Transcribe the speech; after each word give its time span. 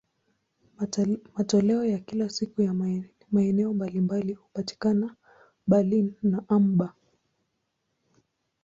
Matoleo 1.37 1.85
ya 1.85 1.99
kila 1.99 2.29
siku 2.29 2.61
ya 2.61 2.73
maeneo 3.31 3.73
mbalimbali 3.73 4.33
hupatikana 4.33 5.15
Berlin 5.67 6.13
na 6.21 6.43
Hamburg. 6.49 6.93